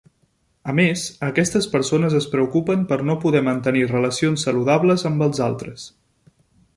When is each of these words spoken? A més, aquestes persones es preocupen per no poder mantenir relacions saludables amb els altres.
A 0.71 0.73
més, 0.77 1.01
aquestes 1.27 1.67
persones 1.73 2.15
es 2.21 2.27
preocupen 2.31 2.87
per 2.93 2.99
no 3.11 3.17
poder 3.27 3.43
mantenir 3.49 3.87
relacions 3.91 4.47
saludables 4.49 5.09
amb 5.11 5.27
els 5.27 5.43
altres. 5.51 5.87